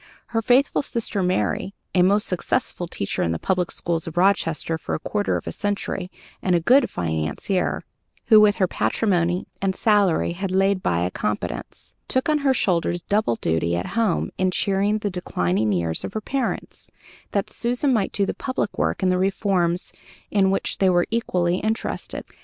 [0.29, 4.95] Her faithful sister Mary, a most successful teacher in the public schools of Rochester for
[4.95, 6.09] a quarter of a century,
[6.41, 7.83] and a good financier,
[8.25, 13.03] who with her patrimony and salary had laid by a competence, took on her shoulders
[13.03, 16.89] double duty at home in cheering the declining years of her parents,
[17.31, 19.93] that Susan might do the public work in the reforms
[20.31, 22.25] in which they were equally interested.